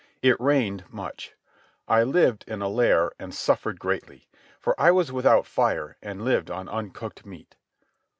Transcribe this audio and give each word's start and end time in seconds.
It 0.23 0.35
rained 0.41 0.85
much. 0.89 1.35
I 1.87 2.01
lived 2.01 2.43
in 2.47 2.63
a 2.63 2.67
lair 2.67 3.11
and 3.19 3.35
suffered 3.35 3.79
greatly, 3.79 4.27
for 4.59 4.73
I 4.81 4.89
was 4.89 5.11
without 5.11 5.45
fire 5.45 5.95
and 6.01 6.25
lived 6.25 6.49
on 6.49 6.67
uncooked 6.67 7.23
meat. 7.23 7.55